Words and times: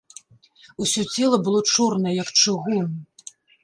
Усё 0.85 1.01
цела 1.17 1.41
было 1.45 1.59
чорнае, 1.75 2.17
як 2.23 2.29
чыгун. 2.41 2.85